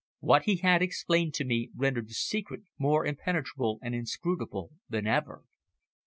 [0.19, 5.43] What he had explained to me rendered the secret more impenetrable and inscrutable than ever.